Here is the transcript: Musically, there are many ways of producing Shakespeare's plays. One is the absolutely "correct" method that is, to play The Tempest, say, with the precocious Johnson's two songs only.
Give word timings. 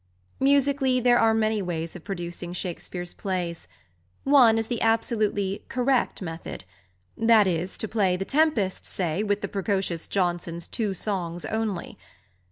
Musically, 0.39 0.99
there 0.99 1.19
are 1.19 1.31
many 1.35 1.61
ways 1.61 1.95
of 1.95 2.03
producing 2.03 2.53
Shakespeare's 2.53 3.13
plays. 3.13 3.67
One 4.23 4.57
is 4.57 4.65
the 4.65 4.81
absolutely 4.81 5.63
"correct" 5.69 6.23
method 6.23 6.63
that 7.15 7.45
is, 7.45 7.77
to 7.77 7.87
play 7.87 8.17
The 8.17 8.25
Tempest, 8.25 8.83
say, 8.83 9.21
with 9.21 9.41
the 9.41 9.47
precocious 9.47 10.07
Johnson's 10.07 10.67
two 10.67 10.95
songs 10.95 11.45
only. 11.45 11.99